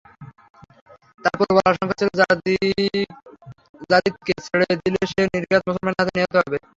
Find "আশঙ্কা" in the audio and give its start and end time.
1.63-1.95